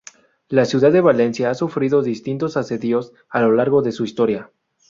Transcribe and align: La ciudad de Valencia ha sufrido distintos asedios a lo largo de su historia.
La 0.49 0.65
ciudad 0.65 0.91
de 0.91 0.99
Valencia 0.99 1.51
ha 1.51 1.53
sufrido 1.53 2.01
distintos 2.01 2.57
asedios 2.57 3.13
a 3.29 3.39
lo 3.41 3.51
largo 3.51 3.83
de 3.83 3.91
su 3.91 4.03
historia. 4.03 4.49